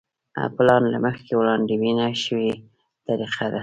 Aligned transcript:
پلان 0.55 0.83
له 0.93 0.97
مخکې 1.05 1.31
وړاندوينه 1.35 2.05
شوې 2.23 2.51
طریقه 3.05 3.45
ده. 3.53 3.59